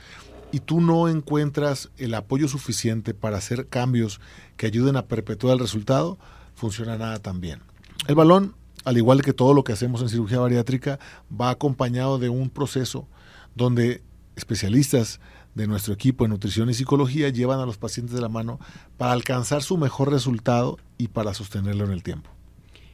y 0.51 0.61
tú 0.61 0.81
no 0.81 1.07
encuentras 1.07 1.91
el 1.97 2.15
apoyo 2.15 2.47
suficiente 2.47 3.13
para 3.13 3.37
hacer 3.37 3.67
cambios 3.67 4.19
que 4.55 4.65
ayuden 4.65 4.95
a 4.95 5.05
perpetuar 5.05 5.53
el 5.53 5.59
resultado, 5.59 6.17
funciona 6.57 6.97
nada 6.97 7.19
tan 7.19 7.39
bien. 7.39 7.61
El 8.07 8.15
balón, 8.15 8.55
al 8.83 8.97
igual 8.97 9.21
que 9.21 9.31
todo 9.31 9.53
lo 9.53 9.63
que 9.63 9.71
hacemos 9.71 10.01
en 10.01 10.09
cirugía 10.09 10.39
bariátrica, 10.39 10.99
va 11.29 11.51
acompañado 11.51 12.17
de 12.17 12.29
un 12.29 12.49
proceso 12.49 13.07
donde 13.55 14.01
especialistas 14.35 15.21
de 15.53 15.67
nuestro 15.67 15.93
equipo 15.93 16.25
en 16.25 16.31
nutrición 16.31 16.69
y 16.69 16.73
psicología 16.73 17.29
llevan 17.29 17.59
a 17.59 17.65
los 17.65 17.77
pacientes 17.77 18.15
de 18.15 18.21
la 18.21 18.29
mano 18.29 18.59
para 18.97 19.11
alcanzar 19.11 19.63
su 19.63 19.77
mejor 19.77 20.11
resultado 20.11 20.77
y 20.97 21.07
para 21.09 21.33
sostenerlo 21.33 21.85
en 21.85 21.91
el 21.91 22.03
tiempo. 22.03 22.29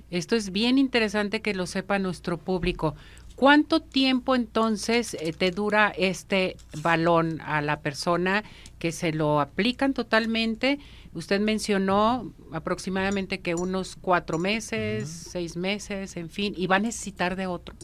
Esto 0.09 0.35
es 0.35 0.51
bien 0.51 0.77
interesante 0.77 1.41
que 1.41 1.55
lo 1.55 1.65
sepa 1.65 1.97
nuestro 1.99 2.37
público. 2.37 2.95
¿Cuánto 3.43 3.81
tiempo 3.81 4.35
entonces 4.35 5.17
eh, 5.19 5.33
te 5.33 5.51
dura 5.51 5.89
este 5.97 6.55
balón 6.81 7.41
a 7.41 7.61
la 7.61 7.81
persona 7.81 8.41
que 8.79 8.93
se 8.93 9.11
lo 9.11 9.41
aplican 9.41 9.93
totalmente? 9.93 10.79
Usted 11.13 11.41
mencionó 11.41 12.33
aproximadamente 12.53 13.41
que 13.41 13.53
unos 13.53 13.97
cuatro 13.97 14.39
meses, 14.39 15.09
seis 15.09 15.57
meses, 15.57 16.15
en 16.15 16.29
fin, 16.29 16.53
y 16.55 16.67
va 16.67 16.77
a 16.77 16.79
necesitar 16.79 17.35
de 17.35 17.47
otro. 17.47 17.75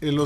El, 0.00 0.18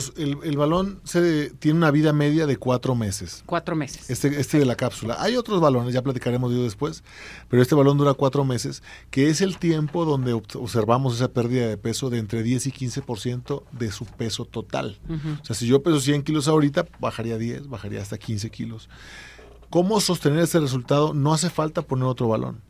el, 0.45 0.57
balón 0.57 1.01
se, 1.03 1.51
tiene 1.51 1.79
una 1.79 1.91
vida 1.91 2.13
media 2.13 2.47
de 2.47 2.57
cuatro 2.57 2.95
meses. 2.95 3.43
Cuatro 3.45 3.75
meses. 3.75 4.09
Este, 4.09 4.29
este 4.41 4.61
de 4.61 4.65
la 4.65 4.77
cápsula. 4.77 5.17
Hay 5.19 5.37
otros 5.37 5.61
balones, 5.61 5.93
ya 5.93 6.01
platicaremos 6.01 6.51
de 6.51 6.57
ello 6.57 6.65
después, 6.65 7.03
pero 7.49 7.61
este 7.61 7.75
balón 7.75 7.99
dura 7.99 8.15
cuatro 8.15 8.45
meses, 8.45 8.85
que 9.11 9.31
es 9.31 9.41
el 9.41 9.59
tiempo 9.59 10.05
donde 10.05 10.33
observamos 10.33 11.17
esa 11.17 11.27
pérdida 11.27 11.67
de 11.67 11.77
peso 11.77 12.09
de 12.09 12.19
entre 12.19 12.45
10 12.45 12.69
y 12.69 12.71
15% 12.71 13.65
de 13.73 13.91
su 13.91 14.05
peso 14.05 14.45
total. 14.45 15.01
O 15.43 15.45
sea, 15.45 15.57
si 15.57 15.67
yo 15.67 15.83
peso 15.83 15.99
100 15.99 16.23
kilos 16.23 16.47
ahorita, 16.47 16.87
bajaría 17.01 17.37
10, 17.37 17.69
bajaría 17.69 18.01
hasta 18.01 18.17
15 18.17 18.51
kilos. 18.51 18.89
¿Cómo 19.71 20.01
sostener 20.01 20.39
ese 20.39 20.61
resultado? 20.61 21.15
No 21.15 21.35
hace 21.35 21.51
falta 21.51 21.83
poner 21.83 22.05
otro 22.05 22.29
balón. 22.29 22.61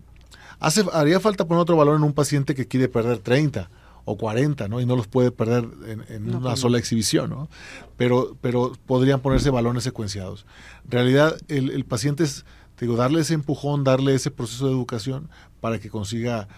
Hace, 0.58 0.86
haría 0.94 1.20
falta 1.20 1.46
poner 1.46 1.60
otro 1.60 1.76
balón 1.76 1.96
en 1.96 2.04
un 2.04 2.14
paciente 2.14 2.54
que 2.54 2.66
quiere 2.66 2.88
perder 2.88 3.18
30 3.18 3.68
o 4.04 4.16
40, 4.16 4.68
¿no? 4.68 4.80
Y 4.80 4.86
no 4.86 4.96
los 4.96 5.06
puede 5.06 5.30
perder 5.30 5.66
en, 5.86 6.28
una 6.28 6.40
pues 6.40 6.60
sola 6.60 6.78
exhibición, 6.78 7.30
¿no? 7.30 7.48
Pero, 7.96 8.36
pero 8.40 8.72
podrían 8.86 9.20
ponerse 9.20 9.50
balones 9.50 9.84
secuenciados. 9.84 10.46
En 10.84 10.90
realidad, 10.90 11.36
el, 11.48 11.84
paciente 11.84 12.24
es, 12.24 12.44
digo, 12.78 12.96
darle 12.96 13.20
ese 13.20 13.34
empujón, 13.34 13.84
darle 13.84 14.14
ese 14.14 14.30
proceso 14.30 14.66
de 14.66 14.72
educación 14.72 15.30
para 15.60 15.78
que 15.78 15.90
consiga, 15.90 16.48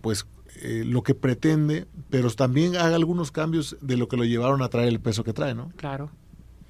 pues, 0.00 0.26
eh, 0.60 0.84
lo 0.86 1.02
que 1.02 1.14
pretende, 1.14 1.86
pero 2.10 2.30
también 2.30 2.76
haga 2.76 2.96
algunos 2.96 3.30
cambios 3.30 3.76
de 3.80 3.96
lo 3.96 4.08
que 4.08 4.16
lo 4.16 4.24
llevaron 4.24 4.62
a 4.62 4.68
traer 4.68 4.88
el 4.88 5.00
peso 5.00 5.24
que 5.24 5.32
trae, 5.32 5.54
¿no? 5.54 5.72
Claro. 5.76 6.10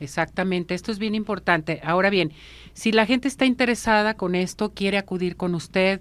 Exactamente, 0.02 0.74
esto 0.74 0.92
es 0.92 0.98
bien 0.98 1.14
importante. 1.14 1.80
Ahora 1.84 2.10
bien, 2.10 2.32
si 2.74 2.92
la 2.92 3.06
gente 3.06 3.28
está 3.28 3.44
interesada 3.46 4.14
con 4.14 4.34
esto, 4.34 4.72
quiere 4.74 4.98
acudir 4.98 5.36
con 5.36 5.54
usted, 5.54 6.00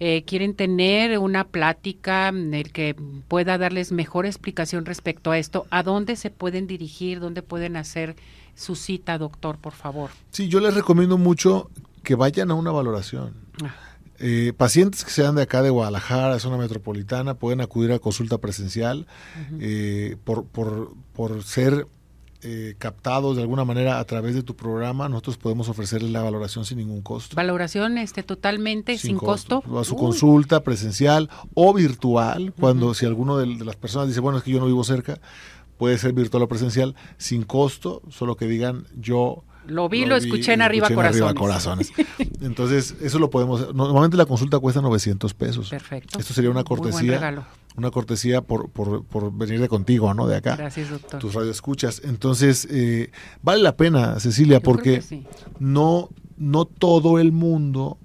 eh, 0.00 0.22
quieren 0.24 0.54
tener 0.54 1.18
una 1.18 1.44
plática 1.44 2.28
en 2.28 2.54
el 2.54 2.72
que 2.72 2.94
pueda 3.26 3.58
darles 3.58 3.90
mejor 3.90 4.26
explicación 4.26 4.84
respecto 4.84 5.30
a 5.30 5.38
esto, 5.38 5.66
¿a 5.70 5.82
dónde 5.82 6.16
se 6.16 6.30
pueden 6.30 6.66
dirigir? 6.66 7.20
¿Dónde 7.20 7.42
pueden 7.42 7.76
hacer 7.76 8.16
su 8.54 8.76
cita, 8.76 9.18
doctor, 9.18 9.58
por 9.58 9.72
favor? 9.72 10.10
Sí, 10.30 10.48
yo 10.48 10.60
les 10.60 10.74
recomiendo 10.74 11.18
mucho 11.18 11.70
que 12.02 12.14
vayan 12.14 12.50
a 12.50 12.54
una 12.54 12.70
valoración. 12.70 13.34
Ah. 13.62 13.74
Eh, 14.20 14.52
pacientes 14.56 15.04
que 15.04 15.10
sean 15.12 15.36
de 15.36 15.42
acá 15.42 15.62
de 15.62 15.70
Guadalajara, 15.70 16.40
zona 16.40 16.56
metropolitana, 16.56 17.34
pueden 17.34 17.60
acudir 17.60 17.92
a 17.92 18.00
consulta 18.00 18.38
presencial 18.38 19.06
eh, 19.60 20.16
por, 20.24 20.44
por, 20.44 20.94
por 21.12 21.44
ser 21.44 21.86
eh, 22.42 22.76
captados 22.78 23.36
de 23.36 23.42
alguna 23.42 23.64
manera 23.64 23.98
a 23.98 24.04
través 24.04 24.34
de 24.34 24.42
tu 24.42 24.54
programa, 24.54 25.08
nosotros 25.08 25.36
podemos 25.36 25.68
ofrecerles 25.68 26.12
la 26.12 26.22
valoración 26.22 26.64
sin 26.64 26.78
ningún 26.78 27.02
costo. 27.02 27.34
Valoración 27.34 27.98
este 27.98 28.22
totalmente 28.22 28.96
sin, 28.96 29.18
costo. 29.18 29.62
A 29.76 29.84
su 29.84 29.96
consulta 29.96 30.62
presencial 30.62 31.30
o 31.54 31.74
virtual, 31.74 32.52
cuando 32.58 32.94
si 32.94 33.06
alguno 33.06 33.38
de, 33.38 33.46
las 33.46 33.76
personas 33.76 34.08
dice, 34.08 34.20
bueno, 34.20 34.38
es 34.38 34.44
que 34.44 34.52
yo 34.52 34.60
no 34.60 34.66
vivo 34.66 34.84
cerca, 34.84 35.18
puede 35.78 35.98
ser 35.98 36.12
virtual 36.12 36.44
o 36.44 36.48
presencial 36.48 36.94
sin 37.16 37.42
costo, 37.42 38.02
solo 38.08 38.36
que 38.36 38.46
digan 38.46 38.86
yo 38.96 39.42
lo 39.66 39.88
vi, 39.88 40.06
lo, 40.06 40.16
escuché 40.16 40.54
en 40.54 40.62
arriba 40.62 40.88
corazones. 41.34 41.92
Entonces, 42.40 42.94
eso 43.02 43.18
lo 43.18 43.28
podemos. 43.28 43.74
Normalmente 43.74 44.16
la 44.16 44.24
consulta 44.24 44.58
cuesta 44.58 44.80
900 44.80 45.34
pesos. 45.34 45.68
Perfecto. 45.68 46.18
Esto 46.18 46.32
sería 46.32 46.50
una 46.50 46.64
cortesía. 46.64 47.46
Una 47.78 47.90
cortesía 47.92 48.42
por, 48.42 48.70
por, 48.70 49.04
por, 49.04 49.32
venir 49.32 49.60
de 49.60 49.68
contigo, 49.68 50.12
¿no? 50.12 50.26
De 50.26 50.36
acá. 50.36 50.56
Gracias, 50.56 50.90
doctor. 50.90 51.20
Tus 51.20 51.34
radioescuchas. 51.34 52.02
Entonces, 52.04 52.66
eh, 52.70 53.10
vale 53.40 53.62
la 53.62 53.76
pena, 53.76 54.18
Cecilia, 54.18 54.60
porque 54.60 55.00
no, 55.60 56.08
no 56.36 56.64
todo 56.64 57.20
el 57.20 57.30
mundo 57.30 57.98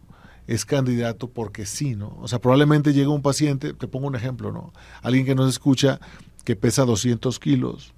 es 0.48 0.66
candidato 0.66 1.30
porque 1.30 1.66
sí, 1.66 1.96
¿no? 1.96 2.18
O 2.22 2.28
sea, 2.28 2.40
probablemente 2.40 2.94
llega 2.94 3.10
un 3.10 3.22
paciente, 3.22 3.74
te 3.74 3.88
pongo 3.88 4.08
un 4.08 4.16
ejemplo, 4.16 4.52
¿no? 4.52 4.74
Alguien 5.02 5.26
que 5.26 5.36
nos 5.36 5.50
escucha 5.50 6.00
que 6.44 6.56
pesa 6.56 6.86
200 6.86 7.40
kilos 7.40 7.94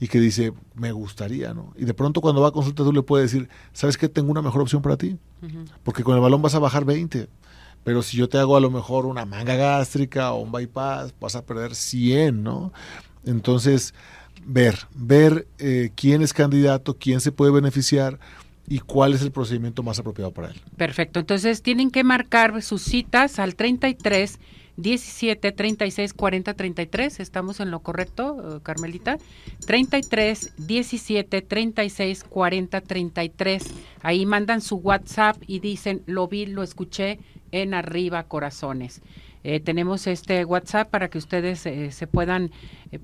y 0.00 0.08
que 0.08 0.18
dice, 0.18 0.52
me 0.74 0.92
gustaría, 0.92 1.52
¿no? 1.52 1.74
Y 1.76 1.84
de 1.84 1.92
pronto 1.92 2.20
cuando 2.22 2.40
va 2.40 2.48
a 2.48 2.52
consulta 2.52 2.82
tú 2.82 2.92
le 2.92 3.02
puedes 3.02 3.30
decir, 3.30 3.48
¿sabes 3.72 3.98
qué? 3.98 4.08
Tengo 4.08 4.30
una 4.30 4.40
mejor 4.42 4.62
opción 4.62 4.80
para 4.82 4.96
ti. 4.96 5.16
Porque 5.82 6.02
con 6.02 6.14
el 6.14 6.20
balón 6.20 6.42
vas 6.42 6.54
a 6.54 6.58
bajar 6.58 6.84
20. 6.84 7.28
Pero 7.84 8.02
si 8.02 8.16
yo 8.16 8.28
te 8.28 8.38
hago 8.38 8.56
a 8.56 8.60
lo 8.60 8.70
mejor 8.70 9.06
una 9.06 9.24
manga 9.24 9.56
gástrica 9.56 10.32
o 10.32 10.42
un 10.42 10.52
bypass, 10.52 11.14
vas 11.18 11.36
a 11.36 11.44
perder 11.44 11.74
100, 11.74 12.42
¿no? 12.42 12.72
Entonces, 13.24 13.94
ver, 14.44 14.86
ver 14.94 15.46
eh, 15.58 15.90
quién 15.94 16.22
es 16.22 16.32
candidato, 16.32 16.96
quién 16.98 17.20
se 17.20 17.32
puede 17.32 17.52
beneficiar 17.52 18.18
y 18.68 18.78
cuál 18.78 19.14
es 19.14 19.22
el 19.22 19.32
procedimiento 19.32 19.82
más 19.82 19.98
apropiado 19.98 20.32
para 20.32 20.48
él. 20.48 20.60
Perfecto. 20.76 21.20
Entonces, 21.20 21.62
tienen 21.62 21.90
que 21.90 22.04
marcar 22.04 22.62
sus 22.62 22.82
citas 22.82 23.38
al 23.38 23.56
33 23.56 24.38
17 24.76 25.52
36 25.52 26.14
40 26.14 26.54
33. 26.54 27.20
Estamos 27.20 27.60
en 27.60 27.70
lo 27.70 27.80
correcto, 27.80 28.56
eh, 28.56 28.60
Carmelita. 28.62 29.18
33 29.66 30.54
17 30.56 31.42
36 31.42 32.24
40 32.24 32.80
33. 32.80 33.64
Ahí 34.02 34.26
mandan 34.26 34.60
su 34.60 34.76
WhatsApp 34.76 35.36
y 35.46 35.60
dicen, 35.60 36.02
lo 36.06 36.28
vi, 36.28 36.46
lo 36.46 36.62
escuché 36.62 37.18
en 37.52 37.74
arriba 37.74 38.22
corazones. 38.24 39.02
Eh, 39.42 39.58
tenemos 39.60 40.06
este 40.06 40.44
WhatsApp 40.44 40.90
para 40.90 41.08
que 41.08 41.16
ustedes 41.16 41.64
eh, 41.64 41.90
se 41.92 42.06
puedan 42.06 42.50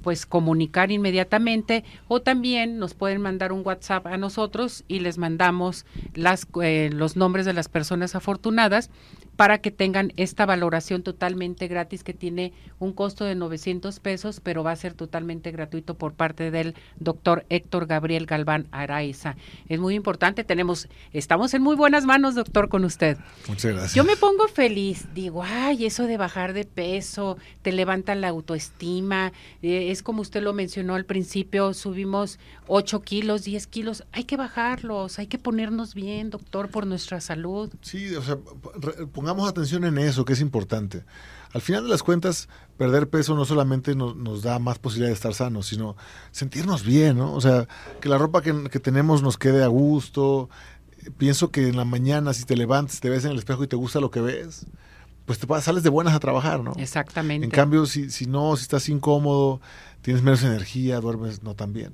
pues 0.02 0.26
comunicar 0.26 0.90
inmediatamente 0.90 1.85
o 2.09 2.21
también 2.21 2.78
nos 2.78 2.95
pueden 2.95 3.21
mandar 3.21 3.52
un 3.52 3.62
WhatsApp 3.64 4.07
a 4.07 4.16
nosotros 4.16 4.85
y 4.88 5.00
les 5.00 5.19
mandamos 5.19 5.87
las, 6.14 6.47
los 6.90 7.16
nombres 7.16 7.47
de 7.47 7.52
las 7.52 7.69
personas 7.69 8.14
afortunadas 8.14 8.90
para 9.37 9.59
que 9.59 9.71
tengan 9.71 10.12
esta 10.16 10.47
valoración 10.47 11.02
totalmente 11.02 11.69
gratis 11.69 12.02
que 12.02 12.14
tiene 12.14 12.52
un 12.78 12.93
costo 12.93 13.25
de 13.25 13.35
900 13.35 14.00
pesos, 14.00 14.40
pero 14.43 14.64
va 14.64 14.73
a 14.73 14.76
ser 14.76 14.95
totalmente 14.95 15.50
gratuito 15.50 15.95
por 15.95 16.14
parte 16.14 16.50
del 16.50 16.75
doctor 16.99 17.45
Héctor 17.50 17.87
Gabriel 17.87 18.26
Galván 18.26 18.66
Araiza. 18.73 19.37
Es 19.69 19.78
muy 19.78 19.95
importante, 19.95 20.43
tenemos, 20.43 20.88
estamos 21.12 21.52
en 21.55 21.62
muy 21.62 21.76
buenas 21.76 22.07
manos, 22.07 22.35
doctor, 22.35 22.69
con 22.69 22.85
usted. 22.85 23.19
Muchas 23.47 23.73
gracias. 23.73 23.95
Yo 23.95 24.05
me 24.05 24.16
pongo 24.16 24.49
feliz, 24.49 25.07
digo, 25.14 25.43
ay, 25.45 25.85
eso 25.85 26.07
de 26.07 26.16
bajar 26.16 26.55
de 26.55 26.64
peso, 26.64 27.37
te 27.62 27.73
levanta 27.73 28.14
la 28.14 28.28
autoestima, 28.28 29.33
eh, 29.62 29.75
es 29.76 30.02
como 30.02 30.23
usted 30.23 30.42
lo 30.42 30.52
mencionó 30.52 30.95
al 30.95 31.04
principio, 31.04 31.75
subimos 31.75 32.38
8 32.68 33.02
kilos, 33.02 33.45
10 33.45 33.66
kilos, 33.66 34.04
hay 34.12 34.25
que 34.25 34.37
bajarlos, 34.37 35.18
hay 35.18 35.26
que 35.26 35.38
ponernos 35.38 35.95
bien, 35.95 36.30
doctor, 36.30 36.71
por 36.71 36.87
nuestra 36.87 37.21
salud. 37.21 37.73
Sí, 37.83 38.14
o 38.14 38.23
sea, 38.23 38.38
pongamos 39.12 39.49
atención 39.49 39.85
en 39.85 39.99
eso, 39.99 40.25
que 40.25 40.33
es 40.35 40.40
importante. 40.40 41.04
Al 41.52 41.61
final 41.61 41.85
de 41.85 41.90
las 41.90 42.02
cuentas, 42.02 42.49
perder 42.76 43.09
peso 43.09 43.35
no 43.35 43.45
solamente 43.45 43.95
nos, 43.95 44.42
da 44.42 44.59
más 44.59 44.78
posibilidad 44.78 45.09
de 45.09 45.14
estar 45.14 45.33
sanos, 45.33 45.66
sino 45.66 45.97
sentirnos 46.30 46.85
bien, 46.85 47.16
¿no? 47.16 47.33
O 47.33 47.40
sea, 47.40 47.66
que 48.00 48.09
la 48.09 48.18
ropa 48.18 48.42
que, 48.42 48.52
tenemos 48.80 49.23
nos 49.23 49.38
quede 49.38 49.64
a 49.64 49.68
gusto. 49.68 50.50
Pienso 51.18 51.50
que 51.50 51.68
en 51.68 51.76
la 51.76 51.85
mañana, 51.85 52.35
si 52.35 52.45
te 52.45 52.56
levantas, 52.56 53.00
te 53.00 53.09
ves 53.09 53.25
en 53.25 53.30
el 53.30 53.38
espejo 53.38 53.64
y 53.64 53.68
te 53.68 53.76
gusta 53.76 54.00
lo 54.00 54.11
que 54.11 54.21
ves, 54.21 54.66
pues 55.26 55.38
te 55.40 55.61
sales 55.61 55.83
de 55.83 55.90
buenas 55.90 56.14
a 56.14 56.21
trabajar, 56.21 56.62
¿no? 56.62 56.73
Exactamente. 56.78 57.45
En 57.45 57.50
cambio, 57.50 57.85
si, 57.87 58.11
si 58.11 58.26
no, 58.26 58.56
si 58.56 58.62
estás 58.62 58.88
incómodo, 58.88 59.61
tienes 60.00 60.23
menos 60.23 60.42
energía, 60.45 61.00
duermes 61.00 61.42
no 61.42 61.54
tan 61.54 61.73
bien. 61.73 61.92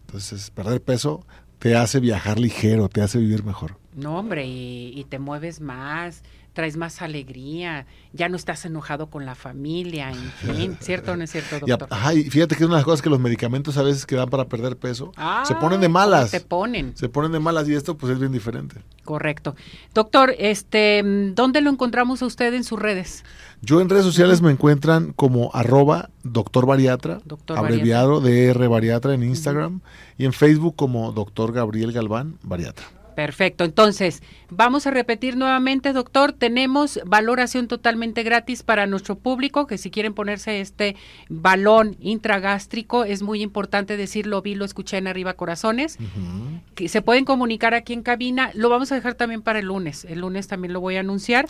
Entonces, 0.00 0.50
perder 0.50 0.82
peso 0.82 1.24
te 1.60 1.76
hace 1.76 2.00
viajar 2.00 2.38
ligero, 2.38 2.88
te 2.88 3.00
hace 3.00 3.18
vivir 3.18 3.44
mejor. 3.44 3.78
No, 3.94 4.18
hombre, 4.18 4.46
y, 4.46 4.92
y 4.94 5.04
te 5.04 5.18
mueves 5.18 5.60
más, 5.60 6.22
traes 6.56 6.78
más 6.78 7.02
alegría, 7.02 7.86
ya 8.14 8.30
no 8.30 8.36
estás 8.36 8.64
enojado 8.64 9.10
con 9.10 9.26
la 9.26 9.34
familia, 9.34 10.10
en 10.10 10.32
fin, 10.56 10.76
¿cierto 10.80 11.12
o 11.12 11.16
no 11.16 11.24
es 11.24 11.30
cierto, 11.30 11.60
doctor? 11.60 11.86
ajá, 11.90 12.14
y 12.14 12.24
fíjate 12.24 12.56
que 12.56 12.64
es 12.64 12.66
una 12.66 12.76
de 12.76 12.80
las 12.80 12.84
cosas 12.86 13.02
que 13.02 13.10
los 13.10 13.20
medicamentos 13.20 13.76
a 13.76 13.82
veces 13.82 14.06
que 14.06 14.16
dan 14.16 14.30
para 14.30 14.46
perder 14.46 14.78
peso, 14.78 15.12
se 15.44 15.54
ponen 15.56 15.82
de 15.82 15.90
malas. 15.90 16.30
Se 16.30 16.40
ponen. 16.40 16.96
Se 16.96 17.10
ponen 17.10 17.30
de 17.32 17.40
malas 17.40 17.68
y 17.68 17.74
esto 17.74 17.98
pues 17.98 18.10
es 18.10 18.18
bien 18.18 18.32
diferente. 18.32 18.80
Correcto. 19.04 19.54
Doctor, 19.92 20.34
este, 20.38 21.02
¿dónde 21.34 21.60
lo 21.60 21.68
encontramos 21.68 22.22
a 22.22 22.26
usted 22.26 22.54
en 22.54 22.64
sus 22.64 22.80
redes? 22.80 23.22
Yo 23.60 23.82
en 23.82 23.90
redes 23.90 24.04
sociales 24.04 24.40
me 24.40 24.50
encuentran 24.50 25.12
como 25.12 25.50
arroba 25.52 26.08
doctor 26.22 26.64
bariatra, 26.64 27.20
abreviado 27.48 28.20
DR 28.20 28.66
bariatra 28.66 29.12
en 29.12 29.22
Instagram 29.22 29.82
y 30.16 30.24
en 30.24 30.32
Facebook 30.32 30.74
como 30.74 31.12
doctor 31.12 31.52
Gabriel 31.52 31.92
Galván 31.92 32.38
bariatra. 32.42 32.95
Perfecto. 33.16 33.64
Entonces, 33.64 34.22
vamos 34.50 34.86
a 34.86 34.90
repetir 34.90 35.38
nuevamente, 35.38 35.94
doctor. 35.94 36.34
Tenemos 36.34 37.00
valoración 37.06 37.66
totalmente 37.66 38.22
gratis 38.22 38.62
para 38.62 38.86
nuestro 38.86 39.16
público, 39.16 39.66
que 39.66 39.78
si 39.78 39.90
quieren 39.90 40.12
ponerse 40.12 40.60
este 40.60 40.96
balón 41.30 41.96
intragástrico, 41.98 43.04
es 43.04 43.22
muy 43.22 43.40
importante 43.40 43.96
decirlo, 43.96 44.42
vi, 44.42 44.54
lo 44.54 44.66
escuché 44.66 44.98
en 44.98 45.06
Arriba 45.06 45.32
Corazones, 45.32 45.96
que 46.74 46.90
se 46.90 47.00
pueden 47.00 47.24
comunicar 47.24 47.72
aquí 47.72 47.94
en 47.94 48.02
cabina. 48.02 48.50
Lo 48.52 48.68
vamos 48.68 48.92
a 48.92 48.96
dejar 48.96 49.14
también 49.14 49.40
para 49.40 49.60
el 49.60 49.64
lunes. 49.64 50.04
El 50.04 50.20
lunes 50.20 50.46
también 50.46 50.74
lo 50.74 50.80
voy 50.80 50.96
a 50.96 51.00
anunciar. 51.00 51.46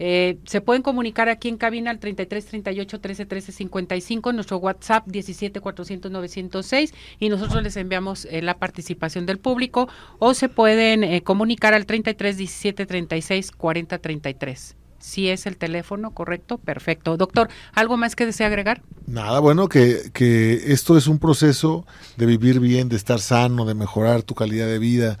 Eh, 0.00 0.38
se 0.46 0.60
pueden 0.60 0.82
comunicar 0.82 1.28
aquí 1.28 1.48
en 1.48 1.58
cabina 1.58 1.92
al 1.92 2.00
33 2.00 2.44
38 2.44 3.00
13 3.00 3.26
13 3.26 3.52
55, 3.52 4.32
nuestro 4.32 4.56
WhatsApp 4.56 5.06
17 5.06 5.60
400 5.60 6.10
906 6.10 6.92
y 7.20 7.28
nosotros 7.28 7.62
les 7.62 7.76
enviamos 7.76 8.24
eh, 8.24 8.42
la 8.42 8.58
participación 8.58 9.26
del 9.26 9.38
público 9.38 9.88
o 10.18 10.34
se 10.34 10.48
pueden 10.48 11.03
eh, 11.04 11.22
comunicar 11.22 11.74
al 11.74 11.86
33 11.86 12.36
17 12.36 12.86
36 12.86 13.52
40 13.52 13.98
33. 13.98 14.76
Si 14.98 15.28
es 15.28 15.44
el 15.44 15.58
teléfono 15.58 16.12
correcto, 16.12 16.56
perfecto. 16.56 17.18
Doctor, 17.18 17.48
¿algo 17.74 17.98
más 17.98 18.16
que 18.16 18.24
desea 18.24 18.46
agregar? 18.46 18.80
Nada, 19.06 19.38
bueno, 19.38 19.68
que, 19.68 20.10
que 20.14 20.72
esto 20.72 20.96
es 20.96 21.08
un 21.08 21.18
proceso 21.18 21.84
de 22.16 22.24
vivir 22.24 22.58
bien, 22.58 22.88
de 22.88 22.96
estar 22.96 23.20
sano, 23.20 23.66
de 23.66 23.74
mejorar 23.74 24.22
tu 24.22 24.34
calidad 24.34 24.66
de 24.66 24.78
vida. 24.78 25.18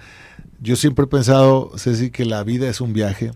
Yo 0.64 0.76
siempre 0.76 1.04
he 1.04 1.08
pensado, 1.08 1.72
Ceci, 1.76 2.10
que 2.10 2.24
la 2.24 2.42
vida 2.44 2.70
es 2.70 2.80
un 2.80 2.94
viaje, 2.94 3.32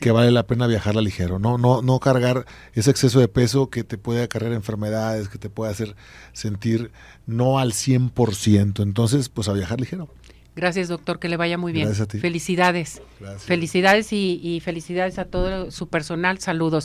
que 0.00 0.10
vale 0.10 0.32
la 0.32 0.48
pena 0.48 0.66
viajarla 0.66 1.00
ligero, 1.00 1.38
no, 1.38 1.58
no, 1.58 1.80
no 1.82 2.00
cargar 2.00 2.46
ese 2.72 2.90
exceso 2.90 3.20
de 3.20 3.28
peso 3.28 3.70
que 3.70 3.84
te 3.84 3.96
puede 3.96 4.24
acarrear 4.24 4.54
enfermedades, 4.54 5.28
que 5.28 5.38
te 5.38 5.48
puede 5.48 5.70
hacer 5.70 5.94
sentir 6.32 6.90
no 7.26 7.60
al 7.60 7.70
100%. 7.72 8.82
Entonces, 8.82 9.28
pues 9.28 9.48
a 9.48 9.52
viajar 9.52 9.80
ligero. 9.80 10.08
Gracias, 10.56 10.88
doctor, 10.88 11.18
que 11.18 11.28
le 11.28 11.36
vaya 11.36 11.58
muy 11.58 11.72
bien. 11.72 11.94
Felicidades. 11.94 13.02
Felicidades 13.38 14.10
y, 14.14 14.40
y, 14.42 14.60
felicidades 14.60 15.18
a 15.18 15.26
todo 15.26 15.70
su 15.70 15.88
personal. 15.88 16.38
Saludos. 16.38 16.72